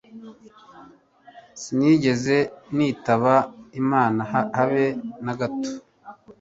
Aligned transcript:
sinigeze 1.61 2.37
nitaba 2.75 3.35
imana 3.81 4.21
habe 4.57 4.85
nagato 5.25 5.69